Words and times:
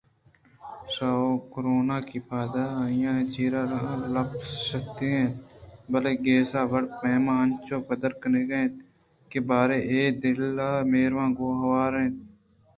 شان 0.93 1.15
ءُگروناکی 1.35 2.19
پاد 2.27 2.53
انی 2.83 3.23
چیرا 3.33 3.61
لپاشتگ 4.13 4.89
اِت 4.89 4.99
اَنت 5.09 5.33
بلئے 5.91 6.13
گیسا 6.23 6.61
ءِ 6.65 6.69
وڑ 6.71 6.83
ءُپیم 6.89 7.25
انچوش 7.33 7.81
پدّر 7.87 8.11
کنگ 8.21 8.49
ءَ 8.53 8.53
اِت 8.55 8.63
اَنت 8.63 8.75
کہ 9.29 9.39
باریں 9.47 9.83
آ 9.85 9.89
پہ 9.89 10.01
دل 10.21 10.41
آئی 10.67 10.83
ءِ 10.85 10.89
مہراں 10.91 11.29
گوں 11.37 11.55
ہوار 11.61 11.93
اَنت 11.99 12.15
کہ 12.17 12.19
ناں 12.21 12.29